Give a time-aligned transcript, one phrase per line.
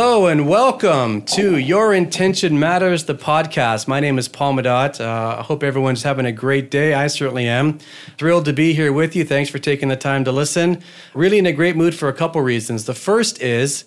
[0.00, 3.88] Hello and welcome to Your Intention Matters, the podcast.
[3.88, 5.00] My name is Paul Madot.
[5.00, 6.94] Uh, I hope everyone's having a great day.
[6.94, 7.80] I certainly am.
[8.16, 9.24] Thrilled to be here with you.
[9.24, 10.82] Thanks for taking the time to listen.
[11.14, 12.84] Really in a great mood for a couple reasons.
[12.84, 13.86] The first is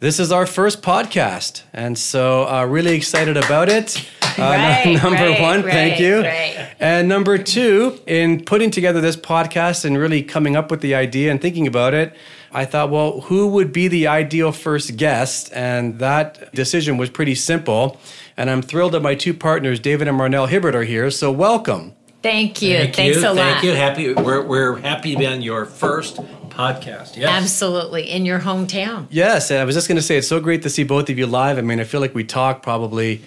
[0.00, 4.08] this is our first podcast, and so uh, really excited about it.
[4.32, 6.22] Uh, Right, number right, one, thank you.
[6.22, 6.74] right.
[6.80, 11.30] And number two, in putting together this podcast and really coming up with the idea
[11.30, 12.16] and thinking about it,
[12.54, 15.50] I thought, well, who would be the ideal first guest?
[15.54, 17.98] And that decision was pretty simple.
[18.36, 21.10] And I'm thrilled that my two partners, David and Marnell Hibbert, are here.
[21.10, 21.94] So welcome.
[22.22, 22.76] Thank you.
[22.78, 23.28] Thank Thanks you.
[23.28, 23.36] a lot.
[23.36, 23.72] Thank you.
[23.72, 24.14] Happy.
[24.14, 26.18] We're, we're happy to be on your first
[26.50, 27.16] podcast.
[27.16, 27.42] Yes.
[27.42, 28.08] Absolutely.
[28.10, 29.06] In your hometown.
[29.10, 31.18] Yes, and I was just going to say, it's so great to see both of
[31.18, 31.58] you live.
[31.58, 33.22] I mean, I feel like we talk probably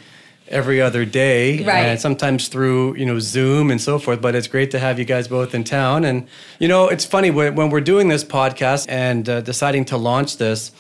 [0.48, 1.86] every other day Right.
[1.88, 5.06] and sometimes through you know zoom and so forth but it's great to have you
[5.06, 6.06] guys both in town.
[6.06, 6.28] And
[6.60, 10.38] you know it's funny when, when we're doing this podcast and uh, deciding to launch
[10.38, 10.72] this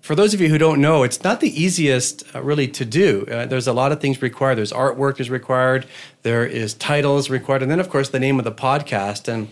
[0.00, 3.24] for those of you who don't know it's not the easiest uh, really to do.
[3.30, 4.56] Uh, there's a lot of things required.
[4.56, 5.86] There's artwork is required.
[6.22, 7.62] There is titles required.
[7.62, 9.28] And then of course the name of the podcast.
[9.32, 9.48] And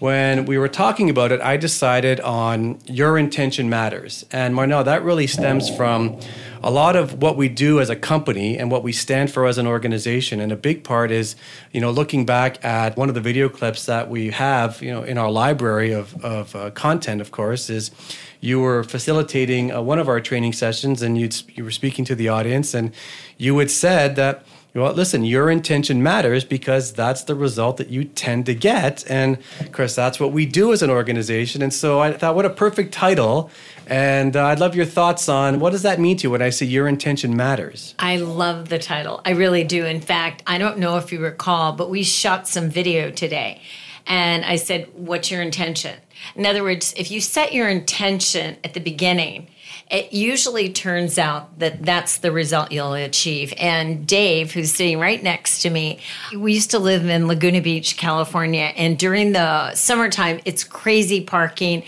[0.00, 4.24] when we were talking about it, I decided on your intention matters.
[4.32, 6.18] And Marnell, that really stems from
[6.62, 9.58] a lot of what we do as a company and what we stand for as
[9.58, 10.40] an organization.
[10.40, 11.36] And a big part is,
[11.70, 15.02] you know, looking back at one of the video clips that we have, you know,
[15.02, 17.90] in our library of, of uh, content, of course, is
[18.40, 22.14] you were facilitating uh, one of our training sessions and you'd, you were speaking to
[22.14, 22.92] the audience and
[23.36, 28.04] you had said that well, listen, your intention matters because that's the result that you
[28.04, 29.08] tend to get.
[29.10, 29.38] And
[29.80, 31.62] course, that's what we do as an organization.
[31.62, 33.50] And so I thought, what a perfect title.
[33.86, 36.50] And uh, I'd love your thoughts on what does that mean to you when I
[36.50, 37.94] say your intention matters?
[37.98, 39.20] I love the title.
[39.24, 39.86] I really do.
[39.86, 43.62] In fact, I don't know if you recall, but we shot some video today.
[44.06, 45.98] And I said, What's your intention?
[46.36, 49.48] In other words, if you set your intention at the beginning,
[49.90, 53.52] it usually turns out that that's the result you'll achieve.
[53.58, 55.98] And Dave, who's sitting right next to me,
[56.36, 58.72] we used to live in Laguna Beach, California.
[58.76, 61.82] And during the summertime, it's crazy parking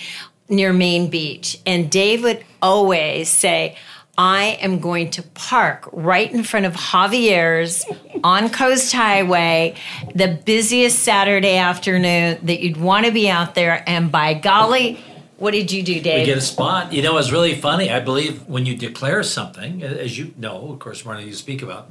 [0.49, 1.61] near Main Beach.
[1.65, 3.77] And Dave would always say,
[4.19, 7.85] I am going to park right in front of Javier's
[8.23, 9.75] on Coast Highway,
[10.15, 13.83] the busiest Saturday afternoon that you'd want to be out there.
[13.89, 15.03] And by golly,
[15.43, 16.21] what did you do, Dave?
[16.21, 16.93] We get a spot.
[16.93, 17.91] You know, it's really funny.
[17.91, 21.91] I believe when you declare something, as you know, of course, of you speak about,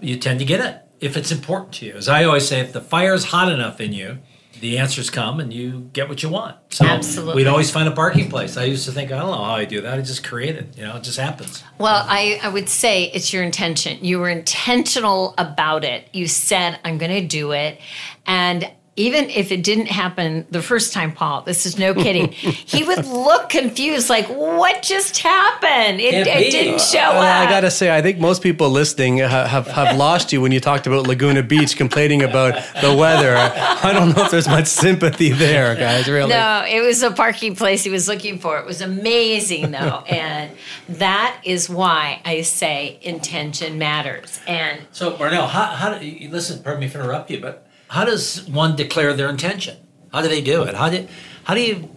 [0.00, 1.92] you tend to get it if it's important to you.
[1.92, 4.18] As I always say, if the fire's hot enough in you,
[4.60, 6.56] the answers come and you get what you want.
[6.70, 7.34] So Absolutely.
[7.34, 8.56] we'd always find a parking place.
[8.56, 9.98] I used to think, I don't know how I do that.
[9.98, 10.74] I just create it.
[10.78, 11.62] You know, it just happens.
[11.76, 14.02] Well, I, I would say it's your intention.
[14.02, 16.08] You were intentional about it.
[16.14, 17.78] You said, I'm going to do it.
[18.24, 22.82] And even if it didn't happen the first time, Paul, this is no kidding, he
[22.82, 26.00] would look confused, like, what just happened?
[26.00, 27.46] It, it didn't show Well, up.
[27.46, 30.50] I got to say, I think most people listening ha- have, have lost you when
[30.50, 33.36] you talked about Laguna Beach complaining about the weather.
[33.36, 36.30] I don't know if there's much sympathy there, guys, really.
[36.30, 38.58] No, it was a parking place he was looking for.
[38.58, 40.04] It was amazing, though.
[40.08, 40.50] and
[40.88, 44.40] that is why I say intention matters.
[44.46, 48.04] And So, Marnell, how, how do you, listen, pardon me for interrupt you, but how
[48.04, 49.76] does one declare their intention?
[50.12, 50.74] How do they do it?
[50.74, 51.06] How do,
[51.44, 51.88] how do you,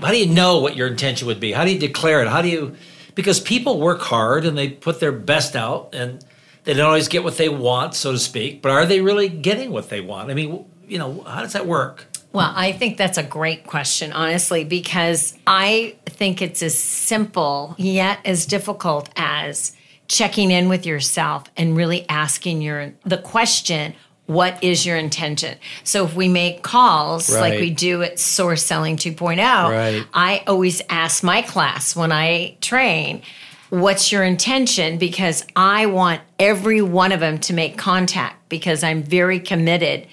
[0.00, 1.52] how do you know what your intention would be?
[1.52, 2.28] How do you declare it?
[2.28, 2.76] How do you,
[3.14, 6.24] because people work hard and they put their best out and
[6.64, 9.70] they don't always get what they want, so to speak, but are they really getting
[9.70, 10.30] what they want?
[10.30, 12.06] I mean, you know, how does that work?
[12.32, 18.20] Well, I think that's a great question, honestly, because I think it's as simple yet
[18.24, 19.76] as difficult as
[20.08, 23.94] checking in with yourself and really asking your the question
[24.32, 28.96] what is your intention so if we make calls like we do at source selling
[28.96, 30.04] 2.0 Right.
[30.14, 33.22] i always ask my class when i train
[33.70, 39.02] what's your intention because i want every one of them to make contact because i'm
[39.02, 40.06] very committed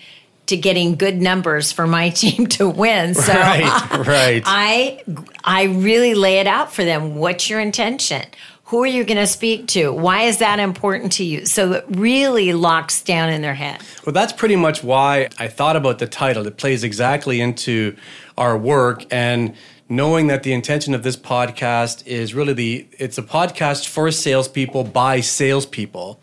[0.45, 3.13] to getting good numbers for my team to win.
[3.13, 4.41] So Right, right.
[4.45, 5.03] I
[5.43, 7.13] I really lay it out for them.
[7.17, 8.23] What's your intention?
[8.69, 9.91] Who are you going to speak to?
[9.91, 11.47] Why is that important to you?
[11.47, 13.81] So it really locks down in their head.
[14.05, 16.45] Well, that's pretty much why I thought about the title.
[16.45, 17.97] It plays exactly into
[18.37, 19.55] our work and
[19.89, 24.83] knowing that the intention of this podcast is really the it's a podcast for salespeople
[24.83, 26.21] by salespeople.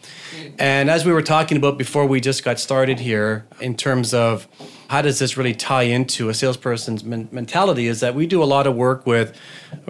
[0.57, 4.47] And as we were talking about before we just got started here, in terms of
[4.89, 8.45] how does this really tie into a salesperson's men- mentality, is that we do a
[8.45, 9.37] lot of work with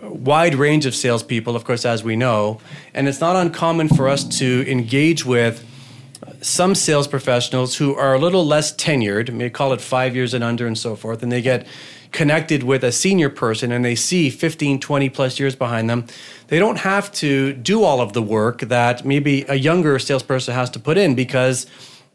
[0.03, 2.61] a wide range of salespeople, of course, as we know,
[2.95, 5.65] and it's not uncommon for us to engage with
[6.41, 10.43] some sales professionals who are a little less tenured, may call it five years and
[10.43, 11.67] under and so forth, and they get
[12.13, 16.07] connected with a senior person and they see 15, 20 plus years behind them,
[16.49, 20.71] they don't have to do all of the work that maybe a younger salesperson has
[20.71, 21.67] to put in because,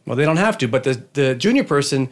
[0.06, 0.68] well, they don't have to.
[0.68, 2.10] But the, the junior person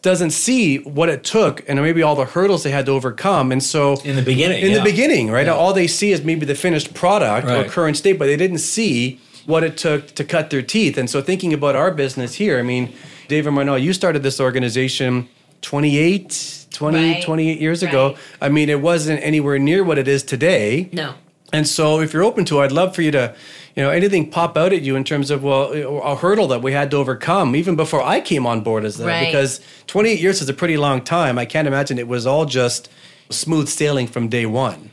[0.00, 3.52] doesn't see what it took and maybe all the hurdles they had to overcome.
[3.52, 4.78] And so, In the beginning, in yeah.
[4.78, 5.46] the beginning, right?
[5.48, 9.20] All they see is maybe the finished product or current state, but they didn't see
[9.46, 10.96] what it took to cut their teeth.
[10.96, 12.94] And so, thinking about our business here, I mean,
[13.28, 15.28] David Marnell, you started this organization
[15.60, 17.22] 28, 20, Right.
[17.22, 18.16] 28 years ago.
[18.40, 20.88] I mean, it wasn't anywhere near what it is today.
[20.92, 21.14] No.
[21.52, 23.34] And so, if you're open to, it, I'd love for you to,
[23.76, 26.72] you know, anything pop out at you in terms of well, a hurdle that we
[26.72, 29.06] had to overcome even before I came on board as that.
[29.06, 29.26] Right.
[29.26, 31.38] Because 28 years is a pretty long time.
[31.38, 32.88] I can't imagine it was all just
[33.30, 34.90] smooth sailing from day one.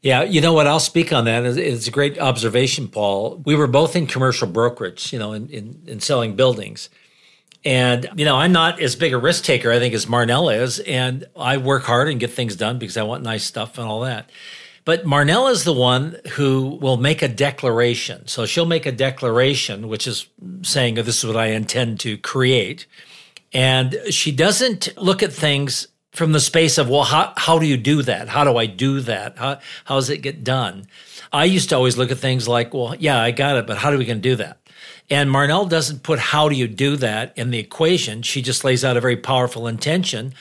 [0.00, 0.66] Yeah, you know what?
[0.66, 1.44] I'll speak on that.
[1.44, 3.40] It's- It's a great observation, Paul.
[3.44, 6.88] We were both in commercial brokerage, you know, in, in, in selling buildings.
[7.64, 10.80] And, you know, I'm not as big a risk taker, I think, as Marnell is.
[10.80, 14.00] And I work hard and get things done because I want nice stuff and all
[14.00, 14.28] that.
[14.84, 18.26] But Marnell is the one who will make a declaration.
[18.26, 20.26] So she'll make a declaration, which is
[20.62, 22.86] saying, this is what I intend to create.
[23.52, 27.76] And she doesn't look at things from the space of, well, how, how do you
[27.76, 28.28] do that?
[28.28, 29.38] How do I do that?
[29.38, 30.86] How, how does it get done?
[31.32, 33.90] I used to always look at things like, well, yeah, I got it, but how
[33.90, 34.58] are we going to do that?
[35.08, 38.22] And Marnell doesn't put how do you do that in the equation.
[38.22, 40.34] She just lays out a very powerful intention.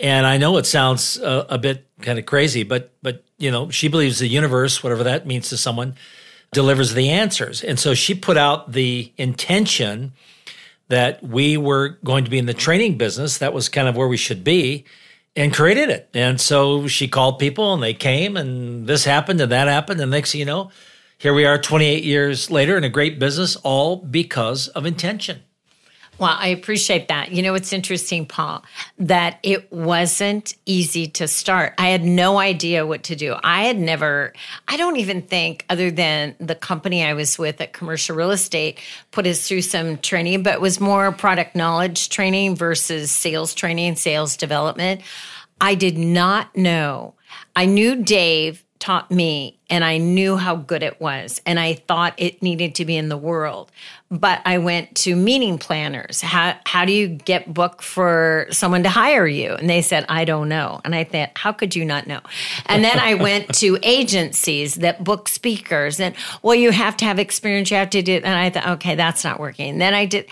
[0.00, 3.70] And I know it sounds uh, a bit kind of crazy, but but you know
[3.70, 5.96] she believes the universe, whatever that means to someone,
[6.52, 7.62] delivers the answers.
[7.62, 10.12] And so she put out the intention
[10.88, 13.38] that we were going to be in the training business.
[13.38, 14.84] That was kind of where we should be
[15.34, 16.10] and created it.
[16.14, 20.00] And so she called people and they came and this happened and that happened.
[20.00, 20.70] And next thing you know,
[21.18, 25.42] here we are 28 years later in a great business, all because of intention.
[26.22, 27.32] Well, I appreciate that.
[27.32, 28.64] You know, it's interesting, Paul,
[28.96, 31.74] that it wasn't easy to start.
[31.78, 33.34] I had no idea what to do.
[33.42, 34.32] I had never,
[34.68, 38.78] I don't even think, other than the company I was with at Commercial Real Estate,
[39.10, 43.96] put us through some training, but it was more product knowledge training versus sales training,
[43.96, 45.00] sales development.
[45.60, 47.14] I did not know.
[47.56, 52.14] I knew Dave taught me and I knew how good it was and I thought
[52.16, 53.70] it needed to be in the world.
[54.10, 56.20] But I went to meeting planners.
[56.20, 59.52] How how do you get booked for someone to hire you?
[59.52, 60.80] And they said, I don't know.
[60.84, 62.20] And I thought, how could you not know?
[62.66, 67.20] And then I went to agencies that book speakers and well, you have to have
[67.20, 69.70] experience, you have to do and I thought, okay, that's not working.
[69.70, 70.26] And then I did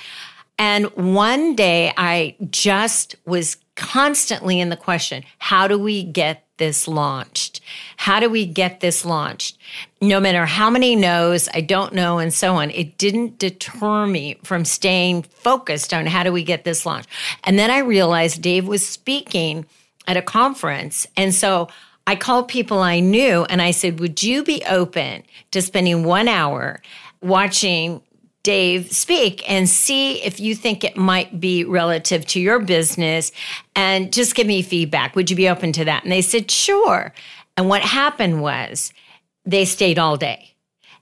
[0.59, 6.87] and one day I just was constantly in the question how do we get this
[6.87, 7.61] launched?
[7.97, 9.59] How do we get this launched?
[10.01, 14.39] No matter how many no's, I don't know, and so on, it didn't deter me
[14.45, 17.09] from staying focused on how do we get this launched.
[17.43, 19.67] And then I realized Dave was speaking
[20.07, 21.09] at a conference.
[21.17, 21.69] And so
[22.07, 26.29] I called people I knew and I said, Would you be open to spending one
[26.29, 26.81] hour
[27.21, 28.01] watching
[28.43, 33.33] Dave speak and see if you think it might be relative to your business
[33.77, 35.15] and just give me feedback.
[35.15, 36.05] Would you be open to that?
[36.05, 37.13] And they said, sure.
[37.57, 38.93] And what happened was
[39.45, 40.55] they stayed all day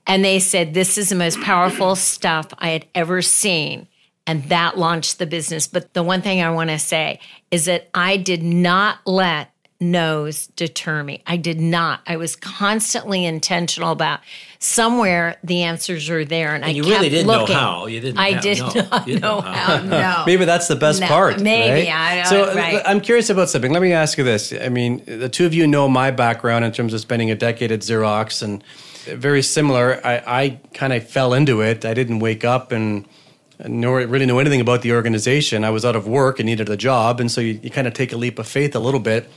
[0.05, 3.87] and they said, this is the most powerful stuff I had ever seen.
[4.27, 5.65] And that launched the business.
[5.65, 7.19] But the one thing I want to say
[7.51, 11.21] is that I did not let no's deter me.
[11.25, 12.01] I did not.
[12.05, 14.19] I was constantly intentional about
[14.59, 17.55] somewhere the answers are there, and, I you kept really didn't looking.
[17.55, 17.85] know how.
[17.85, 19.77] You didn't I have- did no, not didn't know know how.
[19.77, 19.83] how.
[20.19, 21.39] No, Maybe that's the best No, part.
[21.39, 21.95] maybe, right?
[21.95, 22.81] I- I- so right.
[22.85, 23.71] I'm curious about something.
[23.71, 24.51] Let me ask you this.
[24.53, 27.71] I mean, the two of you know my background in terms of spending a decade
[27.71, 28.63] at Xerox, and
[29.07, 30.01] very similar.
[30.05, 31.85] I, I kind of fell into it.
[31.85, 33.05] I didn't wake up and
[33.67, 35.65] nor really know anything about the organization.
[35.65, 37.93] I was out of work and needed a job, and so you, you kind of
[37.93, 39.29] take a leap of faith a little bit.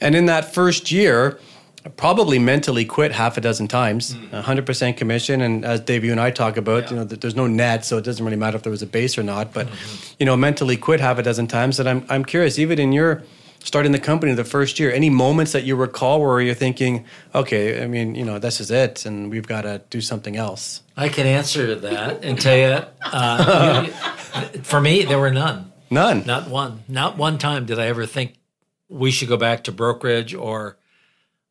[0.00, 1.38] And in that first year,
[1.84, 4.34] I probably mentally quit half a dozen times, Hmm.
[4.36, 5.40] 100% commission.
[5.40, 7.98] And as Dave, you and I talk about, you know, that there's no net, so
[7.98, 9.52] it doesn't really matter if there was a base or not.
[9.52, 10.14] But, Mm-hmm.
[10.20, 11.80] you know, mentally quit half a dozen times.
[11.80, 13.22] And I'm, I'm curious, even in your
[13.64, 17.82] starting the company the first year, any moments that you recall where you're thinking, okay,
[17.82, 20.82] I mean, you know, this is it, and we've got to do something else?
[20.96, 25.70] I can answer that and tell you, uh, you- for me, there were none.
[25.90, 26.24] None.
[26.26, 26.82] Not one.
[26.88, 28.34] Not one time did I ever think
[28.92, 30.76] we should go back to brokerage or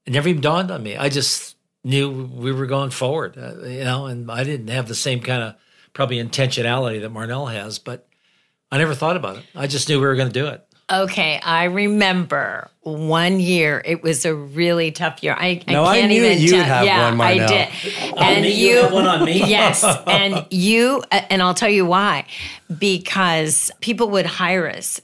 [0.05, 0.95] it never even dawned on me.
[0.95, 4.95] I just knew we were going forward, uh, you know, and I didn't have the
[4.95, 5.55] same kind of
[5.93, 8.07] probably intentionality that Marnell has, but
[8.71, 9.43] I never thought about it.
[9.55, 10.65] I just knew we were going to do it.
[10.91, 13.81] Okay, I remember one year.
[13.86, 15.33] It was a really tough year.
[15.38, 16.63] I, I No, I can't knew even you'd tell.
[16.65, 17.48] have yeah, one, I Marnell.
[17.48, 18.13] did.
[18.17, 18.51] And me?
[18.51, 19.39] You you, have one on me?
[19.50, 22.25] yes, and you, and I'll tell you why.
[22.77, 25.00] Because people would hire us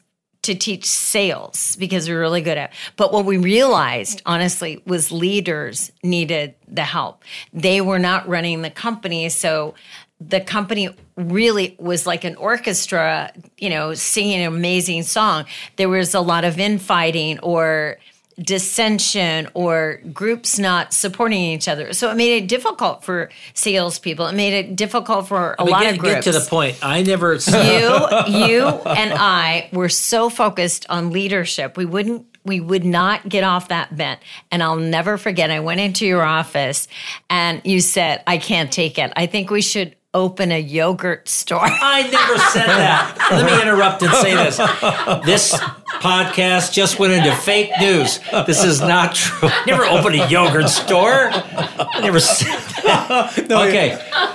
[0.48, 2.72] to teach sales because we were really good at.
[2.72, 2.76] It.
[2.96, 7.24] But what we realized, honestly, was leaders needed the help.
[7.54, 9.76] They were not running the company, so
[10.20, 15.46] the company really was like an orchestra, you know, singing an amazing song.
[15.76, 17.98] There was a lot of infighting or
[18.40, 21.94] dissension or groups not supporting each other.
[21.94, 24.28] So it made it difficult for salespeople.
[24.28, 26.26] It made it difficult for a I mean, lot get, of groups.
[26.26, 26.78] Get to the point.
[26.84, 27.34] I never.
[27.48, 31.78] you, you, and I were so focused on leadership.
[31.78, 32.26] We wouldn't.
[32.46, 34.22] We would not get off that bent.
[34.52, 36.88] And I'll never forget, I went into your office
[37.30, 39.12] and you said, I can't take it.
[39.18, 41.60] I think we should open a yogurt store.
[41.62, 43.28] I never said that.
[43.32, 44.58] Let me interrupt and say this.
[45.26, 45.60] This
[46.02, 48.20] podcast just went into fake news.
[48.46, 49.50] This is not true.
[49.68, 51.30] Never opened a yogurt store.
[51.32, 52.48] I never said
[52.84, 53.46] that.
[53.50, 53.94] No, okay.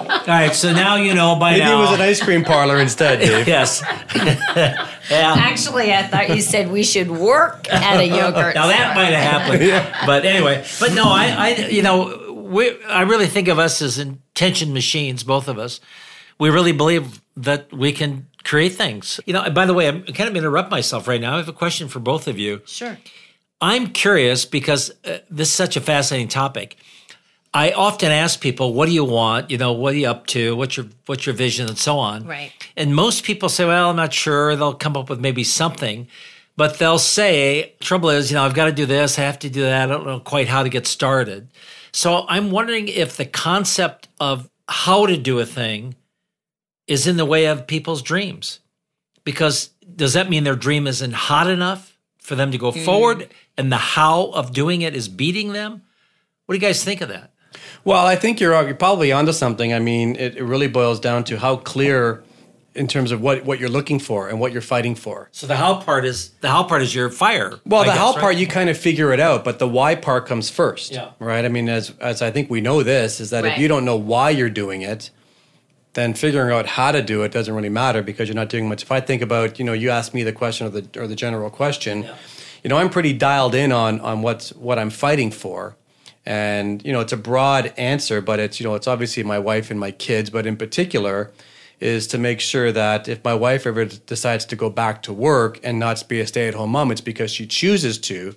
[0.09, 0.55] All right.
[0.55, 1.79] So now you know by Maybe now.
[1.79, 3.47] it was an ice cream parlor instead, Dave.
[3.49, 3.83] yes.
[4.15, 4.87] yeah.
[5.11, 9.03] Actually, I thought you said we should work at a yogurt Now that store.
[9.03, 10.07] might have happened.
[10.07, 13.99] But anyway, but no, I, I, you know, we, I really think of us as
[13.99, 15.81] intention machines, both of us.
[16.39, 19.21] We really believe that we can create things.
[19.27, 21.35] You know, by the way, I'm kind of interrupt myself right now.
[21.35, 22.63] I have a question for both of you.
[22.67, 22.99] Sure.
[23.61, 26.77] I'm curious because uh, this is such a fascinating topic.
[27.55, 29.51] I often ask people, "What do you want?
[29.51, 30.57] You know, what are you up to?
[30.57, 32.51] What's your what's your vision, and so on." Right.
[32.77, 36.09] And most people say, "Well, I'm not sure." They'll come up with maybe something,
[36.57, 39.19] but they'll say, "Trouble is, you know, I've got to do this.
[39.19, 39.91] I have to do that.
[39.91, 41.49] I don't know quite how to get started."
[41.93, 45.95] So I'm wondering if the concept of how to do a thing
[46.87, 48.61] is in the way of people's dreams,
[49.25, 52.85] because does that mean their dream isn't hot enough for them to go mm-hmm.
[52.85, 55.83] forward, and the how of doing it is beating them?
[56.47, 57.33] What do you guys think of that?
[57.85, 59.73] Well, I think you're you're probably onto something.
[59.73, 62.23] I mean, it, it really boils down to how clear
[62.75, 65.29] in terms of what, what you're looking for and what you're fighting for.
[65.33, 67.61] So the how part is the how part is your fire.
[67.67, 68.21] Well, I the guess, how right?
[68.21, 70.93] part you kind of figure it out, but the why part comes first.
[70.93, 71.11] Yeah.
[71.19, 71.45] Right.
[71.45, 73.97] I mean, as as I think we know this is that if you don't know
[73.97, 75.11] why you're doing it,
[75.95, 78.83] then figuring out how to do it doesn't really matter because you're not doing much.
[78.83, 81.17] If I think about, you know, you asked me the question or the or the
[81.17, 82.07] general question,
[82.63, 85.77] you know, I'm pretty dialed in on on what's what I'm fighting for.
[86.25, 89.73] And, you know, it's a broad answer, but it's, you know, it's obviously my wife
[89.73, 91.33] and my kids, but in particular
[91.81, 95.59] is to make sure that if my wife ever decides to go back to work
[95.65, 98.37] and not be a stay-at-home mom, it's because she chooses to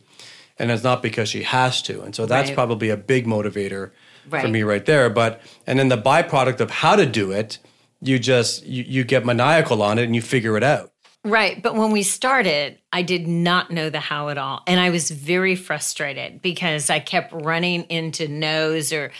[0.57, 2.01] and it's not because she has to.
[2.01, 2.55] And so that's Right.
[2.55, 3.91] probably a big motivator
[4.29, 5.09] for me right there.
[5.09, 7.59] But and then the byproduct of how to do it,
[8.01, 10.91] you just you, you get maniacal on it and you figure it out.
[11.25, 11.59] Right.
[11.59, 14.61] But when we started, I did not know the how at all.
[14.67, 19.11] And I was very frustrated because I kept running into no's or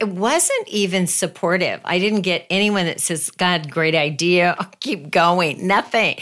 [0.00, 1.78] it wasn't even supportive.
[1.84, 4.56] I didn't get anyone that says, God, great idea.
[4.58, 5.66] I'll keep going.
[5.66, 6.16] Nothing.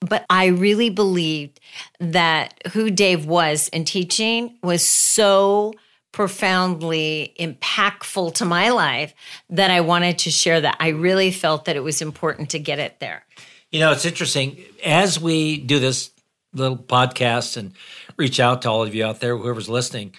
[0.00, 1.58] But I really believed
[1.98, 5.72] that who Dave was in teaching was so
[6.12, 9.14] profoundly impactful to my life
[9.50, 10.76] that I wanted to share that.
[10.78, 13.24] I really felt that it was important to get it there.
[13.70, 16.10] You know, it's interesting as we do this
[16.52, 17.72] little podcast and
[18.18, 20.14] reach out to all of you out there, whoever's listening.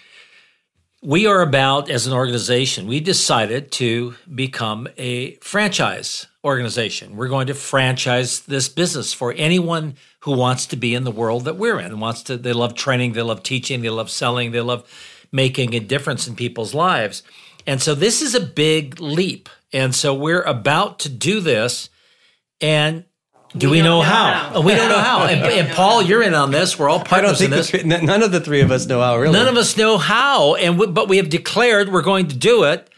[1.00, 7.14] We are about, as an organization, we decided to become a franchise organization.
[7.14, 11.44] We're going to franchise this business for anyone who wants to be in the world
[11.44, 14.62] that we're in wants to, they love training, they love teaching, they love selling, they
[14.62, 14.90] love
[15.34, 17.24] making a difference in people's lives.
[17.66, 19.48] And so this is a big leap.
[19.72, 21.90] And so we're about to do this.
[22.60, 23.04] And
[23.56, 24.32] do we, don't know, know how?
[24.32, 24.54] how.
[24.54, 25.26] Oh, we don't know how.
[25.26, 26.78] And, and Paul, you're in on this.
[26.78, 27.70] We're all I don't partners in think the this.
[27.70, 29.32] three, none of the three of us know how really.
[29.32, 32.64] None of us know how, and we, but we have declared we're going to do
[32.64, 32.88] it,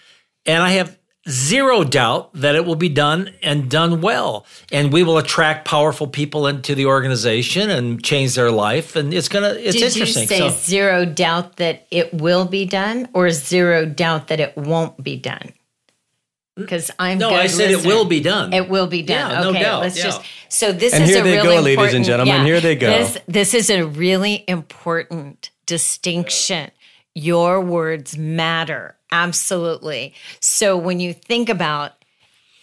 [0.45, 0.99] and I have
[1.29, 6.07] zero doubt that it will be done and done well, and we will attract powerful
[6.07, 10.23] people into the organization and change their life, and it's gonna it's Did interesting.
[10.23, 14.57] you say so zero doubt that it will be done, or zero doubt that it
[14.57, 15.53] won't be done?
[16.57, 18.55] Because I'm no, good I said it will be done.
[18.55, 19.31] It will be done.
[19.31, 20.05] Yeah, no okay, doubt, let's yeah.
[20.05, 20.23] just.
[20.49, 22.77] So this And is here a they really go, ladies and gentlemen, yeah, here they
[22.77, 22.87] go.
[22.87, 26.71] This, this is a really important distinction.
[27.19, 30.15] Your words matter absolutely.
[30.41, 31.93] So when you think about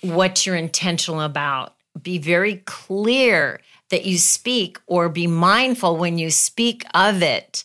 [0.02, 6.30] what you're intentional about, be very clear that you speak, or be mindful when you
[6.30, 7.64] speak of it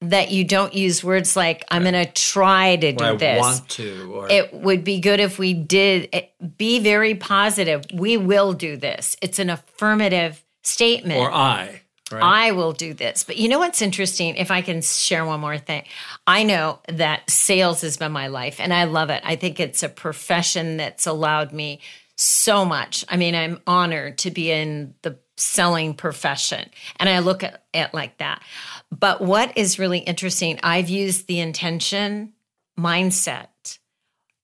[0.00, 3.68] that you don't use words like "I'm going to try to do I this." want
[3.70, 7.84] to, or it would be good if we did it, be very positive.
[7.92, 9.16] We will do this.
[9.22, 11.20] It's an affirmative statement.
[11.20, 11.81] or I.
[12.12, 12.22] Right?
[12.22, 13.24] I will do this.
[13.24, 14.36] But you know what's interesting?
[14.36, 15.84] If I can share one more thing,
[16.26, 19.22] I know that sales has been my life and I love it.
[19.24, 21.80] I think it's a profession that's allowed me
[22.16, 23.04] so much.
[23.08, 26.68] I mean, I'm honored to be in the selling profession.
[26.96, 28.42] And I look at it like that.
[28.90, 32.34] But what is really interesting, I've used the intention
[32.78, 33.78] mindset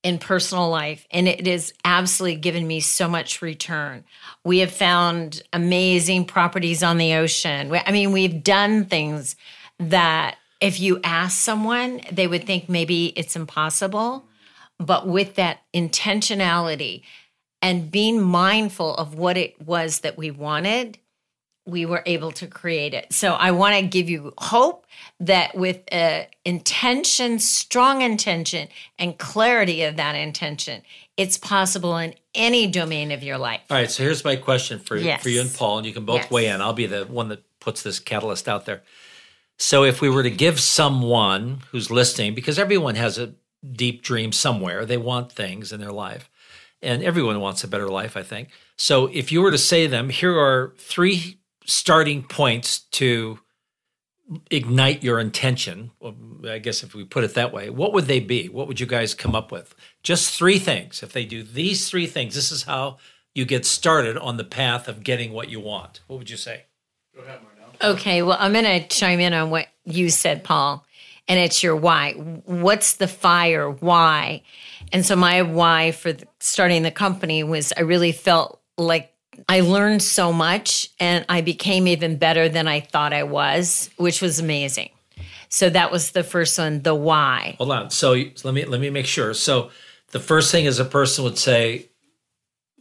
[0.02, 4.04] in personal life and it has absolutely given me so much return.
[4.44, 7.72] We have found amazing properties on the ocean.
[7.72, 9.34] I mean, we've done things
[9.78, 14.24] that if you ask someone, they would think maybe it's impossible.
[14.78, 17.02] But with that intentionality
[17.60, 20.98] and being mindful of what it was that we wanted,
[21.68, 23.12] we were able to create it.
[23.12, 24.86] So I want to give you hope
[25.20, 30.82] that with uh, intention, strong intention, and clarity of that intention,
[31.16, 33.60] it's possible in any domain of your life.
[33.70, 33.90] All right.
[33.90, 35.22] So here's my question for Yes.
[35.22, 36.30] for you and Paul, and you can both Yes.
[36.30, 36.60] weigh in.
[36.60, 38.82] I'll be the one that puts this catalyst out there.
[39.58, 43.34] So if we were to give someone who's listening, because everyone has a
[43.70, 46.30] deep dream somewhere, they want things in their life,
[46.80, 48.50] and everyone wants a better life, I think.
[48.76, 51.37] So if you were to say to them, here are three
[51.68, 53.38] starting points to
[54.50, 55.90] ignite your intention.
[56.00, 56.14] Well,
[56.48, 58.48] I guess if we put it that way, what would they be?
[58.48, 59.74] What would you guys come up with?
[60.02, 61.02] Just three things.
[61.02, 62.98] If they do these three things, this is how
[63.34, 66.00] you get started on the path of getting what you want.
[66.06, 66.64] What would you say?
[67.14, 67.92] Go ahead Marnell.
[67.94, 70.84] okay, well, I'm going to chime in on what you said, Paul,
[71.26, 72.12] and it's your why.
[72.12, 73.70] What's the fire?
[73.70, 74.42] Why?
[74.92, 79.12] And so, my why for the, starting the company was I really felt like
[79.48, 84.20] I learned so much and I became even better than I thought I was, which
[84.22, 84.90] was amazing.
[85.50, 87.54] So, that was the first one, the why.
[87.58, 87.90] Hold on.
[87.90, 88.12] So
[88.44, 89.32] let me let me make sure.
[89.34, 89.70] So
[90.10, 91.86] the first thing is a person would say,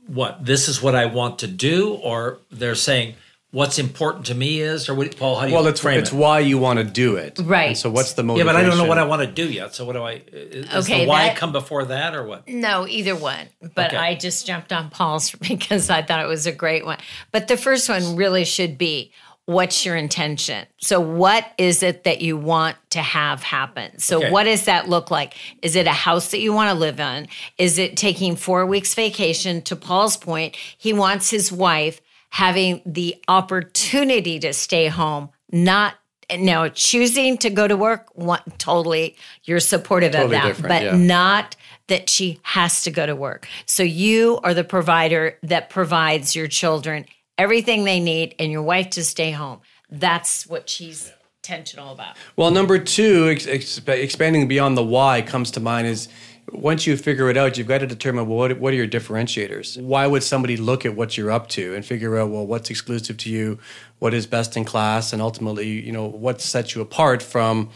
[0.07, 0.45] "What?
[0.45, 3.15] This is what I want to do," or they're saying,
[3.51, 5.35] "What's important to me is," or what, Paul?
[5.35, 6.15] How do you Well, it's frame it's it?
[6.15, 7.69] why you want to do it, Right.
[7.69, 8.47] And so what's the motivation?
[8.47, 9.73] Yeah, but I don't know what I want to do yet.
[9.73, 10.21] So what do I?
[10.31, 12.47] Is Okay, the why that- come before that, or what?
[12.47, 13.47] No, either one.
[13.75, 13.97] But Okay.
[13.97, 16.97] I just jumped on Paul's because I thought it was a great one.
[17.31, 19.11] But the first one really should be
[19.45, 20.65] what's your intention?
[20.79, 23.97] So, what is it that you want to have happen?
[23.97, 24.29] So, Okay.
[24.29, 25.35] what does that look like?
[25.61, 27.29] Is it a house that you want to live in?
[27.57, 29.61] Is it taking four weeks vacation?
[29.61, 35.95] To Paul's point, he wants his wife having the opportunity to stay home, not
[36.37, 38.07] now choosing to go to work.
[38.13, 40.95] What, totally, you're supportive Totally of that, but yeah.
[40.95, 41.55] not
[41.87, 43.47] that she has to go to work.
[43.65, 47.05] So you are the provider that provides your children
[47.37, 49.61] everything they need and your wife to stay home.
[49.89, 51.13] That's what she's
[51.43, 52.17] intentional about.
[52.35, 56.09] Well, number two, ex- exp- expanding beyond the why comes to mind is
[56.51, 59.81] once you figure it out, you've got to determine what what are your differentiators.
[59.81, 63.17] Why would somebody look at what you're up to and figure out well what's exclusive
[63.17, 63.59] to you,
[63.99, 67.69] what is best in class, and ultimately you know what sets you apart from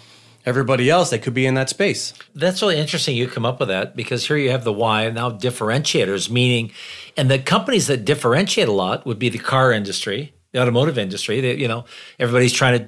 [0.45, 2.13] everybody else that could be in that space.
[2.34, 3.15] That's really interesting.
[3.15, 6.71] You come up with that because here you have the why and now differentiators, meaning,
[7.15, 11.41] and the companies that differentiate a lot would be the car industry, the automotive industry.
[11.41, 11.86] They, you know,
[12.19, 12.88] everybody's trying to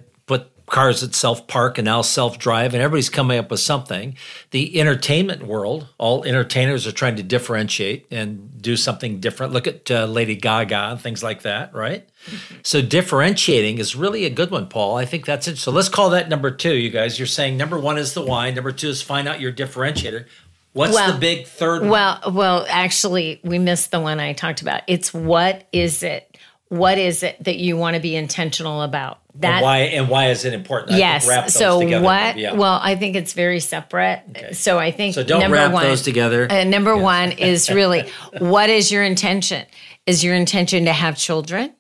[0.74, 4.18] cars that self park and now self drive, and everybody's coming up with something.
[4.52, 9.54] The entertainment world, all entertainers are trying to differentiate and do something different.
[9.54, 12.10] Look at uh, Lady Gaga and things like that, right?
[12.66, 14.96] So differentiating is really a good one, Paul.
[14.96, 15.58] I think that's it.
[15.58, 17.20] So let's call that number two, you guys.
[17.20, 18.50] You're saying number one is the why.
[18.52, 20.26] Number two is find out your differentiator.
[20.72, 21.90] What's Well- the big third one?
[21.90, 24.84] Well, well, actually, we missed the one I talked about.
[24.88, 26.38] It's what is it?
[26.74, 29.20] What is it that you want to be intentional about?
[29.40, 30.94] And why and why is it important?
[30.94, 31.28] I yes.
[31.28, 32.04] wrap those So together.
[32.04, 32.36] what?
[32.36, 32.54] Yeah.
[32.54, 34.24] Well, I think it's very separate.
[34.54, 36.52] So I think So don't number wrap one, those together.
[36.52, 38.10] Uh, number one is really
[38.40, 39.68] what is your intention?
[40.08, 41.76] Is your intention to have children?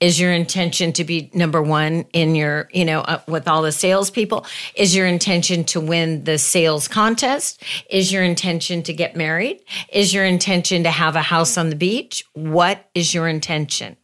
[0.00, 3.70] Is your intention to be number one in your, you know, uh, with all the
[3.70, 4.46] salespeople?
[4.74, 7.62] Is your intention to win the sales contest?
[7.90, 9.60] Is your intention to get married?
[9.92, 12.24] Is your intention to have a house on the beach?
[12.32, 13.96] What is your intention?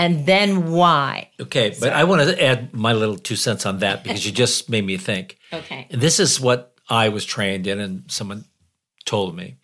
[0.00, 1.28] And then why?
[1.38, 4.70] okay, but I want to add my little two cents on that because you just
[4.70, 5.36] made me think.
[5.52, 5.86] Okay.
[5.90, 8.46] This is what I was trained in, and someone
[9.04, 9.58] told me.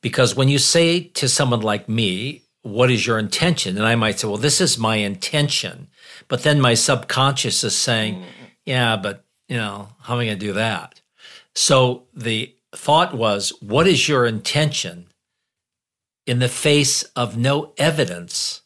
[0.00, 3.76] Because when you say to someone like me, what is your intention?
[3.76, 5.88] And I might say, well, this is my intention.
[6.28, 8.24] But then my subconscious is saying, mm.
[8.64, 11.00] yeah, but, you know, how am I going to do that?
[11.56, 15.08] So the thought was, what is your intention
[16.24, 18.62] in the face of no evidence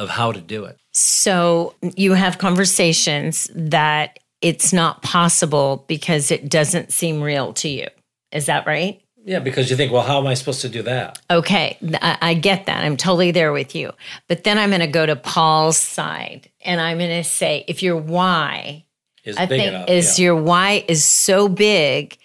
[0.00, 0.78] of how to do it?
[0.92, 7.86] So you have conversations that it's not possible because it doesn't seem real to you.
[8.32, 9.00] Is that right?
[9.22, 11.20] Yeah, because you think, well, how am I supposed to do that?
[11.30, 12.82] Okay, I, I get that.
[12.82, 13.92] I'm totally there with you.
[14.28, 17.82] But then I'm going to go to Paul's side and I'm going to say, if
[17.82, 18.86] your why,
[19.24, 19.88] Is I big think enough.
[19.90, 20.24] is yeah.
[20.24, 22.16] your why is so big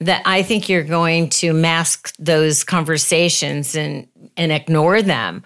[0.00, 4.06] that I think you're going to mask those conversations and
[4.36, 5.42] and ignore them.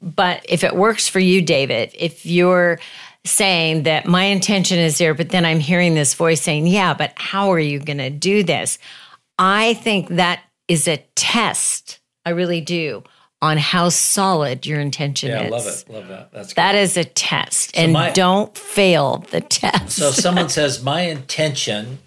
[0.00, 2.78] But if it works for you, David, if you're
[3.24, 7.12] saying that my intention is there, but then I'm hearing this voice saying, "Yeah, but
[7.16, 8.78] how are you going to do this?"
[9.38, 12.00] I think that is a test.
[12.24, 13.02] I really do
[13.42, 15.40] on how solid your intention is.
[15.40, 15.84] Yeah, I love it.
[15.88, 16.32] Love that.
[16.32, 19.96] That's That is a test, and my- don't fail the test.
[19.96, 21.98] So if someone says, My intention,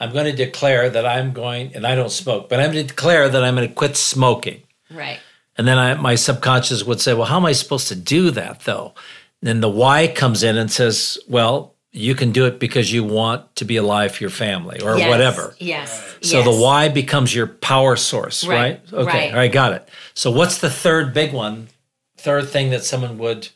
[0.00, 2.94] I'm going to declare that I'm going, and I don't smoke, but I'm going to
[2.94, 4.62] declare that I'm going to quit smoking.
[4.90, 5.18] right.
[5.56, 8.62] And then I, my subconscious would say, Well, how am I supposed to do that
[8.64, 8.92] though?
[9.40, 13.04] And then the why comes in and says, Well, you can do it because you
[13.04, 15.54] want to be alive for your family or Yes, whatever.
[15.60, 16.16] Yes.
[16.22, 16.44] So yes.
[16.44, 18.80] the why becomes your power source, right?
[18.90, 19.06] Right, Okay.
[19.06, 19.30] right.
[19.30, 19.88] All right, got it.
[20.14, 21.68] So what's the third big one?
[22.16, 23.50] Third thing that someone would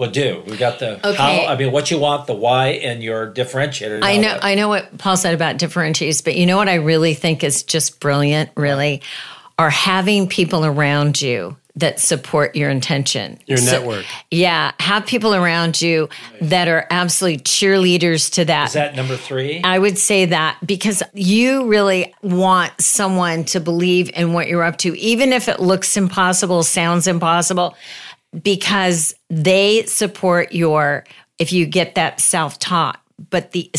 [0.00, 0.42] would do.
[0.46, 1.16] We got the Okay.
[1.16, 4.00] how I mean what you want, the why, and your differentiator.
[4.02, 7.14] I know I know what Paul said about differentiators, but you know what I really
[7.14, 9.02] think is just brilliant, really,
[9.58, 13.38] are having people around you that support your intention.
[13.46, 14.04] Your So- network.
[14.30, 16.08] Yeah, have people around you
[16.40, 18.68] that are absolutely cheerleaders to that.
[18.68, 19.60] Is that number three?
[19.62, 24.78] I would say that because you really want someone to believe in what you're up
[24.78, 27.76] to, even if it looks impossible, sounds impossible,
[28.42, 31.04] because they support your,
[31.38, 33.70] if you get that self talk, but the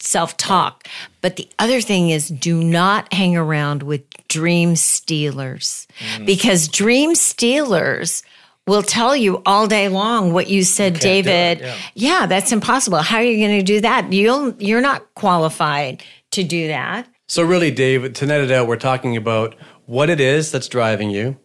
[0.00, 0.88] self talk.
[1.20, 6.26] But the other thing is do not hang around with dream stealers mm.
[6.26, 8.22] because dream stealers
[8.66, 11.60] will tell you all day long what you said, it, David.
[11.60, 11.76] yeah.
[11.94, 12.98] yeah, that's impossible.
[12.98, 14.12] How are you going to do that?
[14.12, 17.08] You'll you're not qualified to do that.
[17.26, 19.54] So, really, Dave, to net it out, we're talking about
[19.86, 21.38] what it is that's driving you,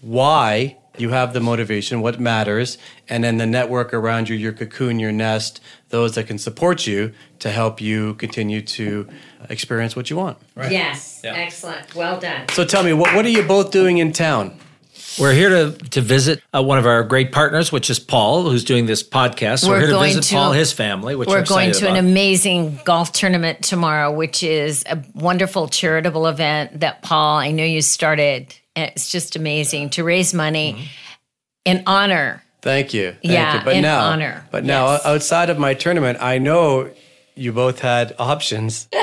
[0.00, 2.78] why you have the motivation, what matters,
[3.08, 7.12] and then the network around you, your cocoon, your nest, those that can support you
[7.38, 9.08] to help you continue to
[9.48, 10.38] experience what you want.
[10.56, 11.20] Yes.
[11.24, 11.34] Yeah.
[11.34, 11.94] Excellent.
[11.94, 12.48] Well done.
[12.50, 14.58] So, tell me, what, what are you both doing in town?
[15.18, 18.64] We're here to to visit uh, one of our great partners, which is Paul, who's
[18.64, 19.66] doing this podcast.
[19.66, 21.86] We're we're, here to going visit to- Paul his family, which We're we're going excited
[21.86, 27.50] to an amazing golf tournament tomorrow, which is a wonderful charitable event that Paul, I
[27.50, 28.54] know you started.
[28.76, 30.84] And It's just amazing to raise money Mm-hmm.
[31.64, 32.42] in honor.
[32.62, 33.10] Thank you.
[33.12, 33.64] Thank Yeah, you.
[33.64, 34.46] But in now, honor.
[34.50, 35.04] But now, Yes.
[35.06, 36.90] outside of my tournament, I know
[37.34, 38.88] you both had options.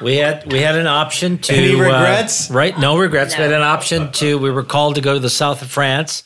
[0.00, 2.50] We had we had an option to Any uh, regrets?
[2.50, 2.76] right?
[2.76, 3.36] No regrets.
[3.36, 4.36] We had an option to.
[4.36, 6.24] We were called to go to the south of France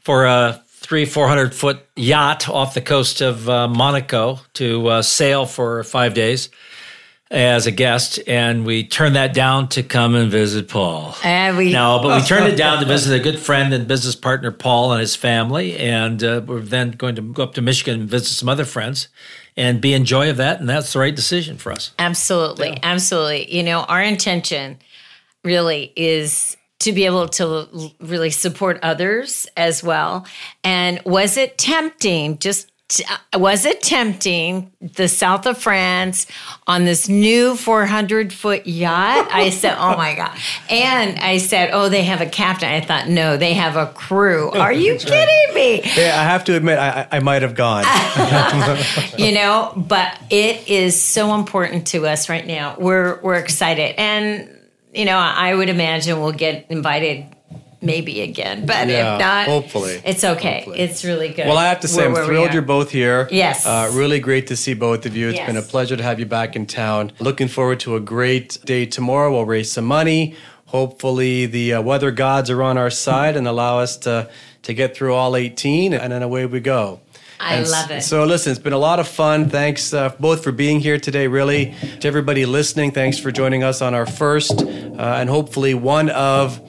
[0.00, 5.02] for a three four hundred foot yacht off the coast of uh, Monaco to uh,
[5.02, 6.48] sail for five days
[7.34, 11.16] as a guest, and we turned that down to come and visit Paul.
[11.24, 14.14] And we No, but we turned it down to visit a good friend and business
[14.14, 15.76] partner, Paul, and his family.
[15.76, 19.08] And uh, we're then going to go up to Michigan and visit some other friends
[19.56, 20.60] and be in joy of that.
[20.60, 21.90] And that's the right decision for us.
[21.98, 22.78] Absolutely.
[22.82, 23.52] Absolutely.
[23.54, 24.78] You know, our intention
[25.42, 30.26] really is to be able to really support others as well.
[30.62, 32.38] And was it tempting?
[32.38, 32.70] Just
[33.34, 36.26] was it tempting the south of France
[36.66, 39.28] on this new 400 foot yacht?
[39.32, 40.36] I said, Oh my God.
[40.70, 42.68] And I said, Oh, they have a captain.
[42.68, 44.50] I thought, No, they have a crew.
[44.52, 45.82] Are you kidding me?
[45.96, 47.84] Yeah, I have to admit, I, I I might have gone.
[49.18, 54.48] you know but it is so important to us right now we're we're excited and
[54.92, 57.26] you know i would imagine we'll get invited
[57.84, 60.00] maybe again but Yeah, if not hopefully.
[60.04, 60.78] it's okay Hopefully.
[60.80, 63.28] it's really good Well, I have to say, We're I'm thrilled you're both here.
[63.30, 63.66] Yes.
[63.66, 65.28] Uh, really great to see both of you.
[65.28, 65.46] It's Yes.
[65.46, 67.12] been a pleasure to have you back in town.
[67.20, 69.30] Looking forward to a great day tomorrow.
[69.32, 70.34] We'll raise some money.
[70.66, 74.28] Hopefully, the uh, weather gods are on our side and allow us to,
[74.62, 77.00] to get through all 18, and then away we go.
[77.38, 78.02] I And love it.
[78.02, 79.48] So, listen, it's been a lot of fun.
[79.50, 81.74] Thanks uh, both for being here today, really.
[82.00, 86.60] To everybody listening, thanks for joining us on our first uh, and hopefully one of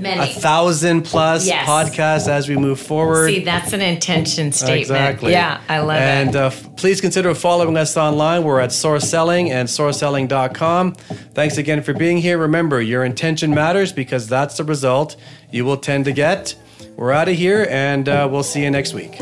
[0.00, 0.20] Many.
[0.20, 1.68] a thousand plus Yes.
[1.68, 3.28] podcasts as we move forward.
[3.28, 5.32] see that's an intention statement Exactly.
[5.32, 8.42] yeah i love and it uh, f- please consider following us online.
[8.42, 10.92] We're at Source Selling and sourceselling.com.
[11.34, 12.38] Thanks again for being here.
[12.38, 15.16] Remember, your intention matters because that's the result
[15.50, 16.54] you will tend to get.
[16.96, 19.20] We're out of here and uh, we'll see you next week.